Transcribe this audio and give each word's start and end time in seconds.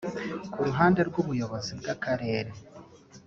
Ku 0.51 0.59
ruhande 0.67 0.99
rw’ubuyobozi 1.09 1.71
bw’Akarere 1.79 2.51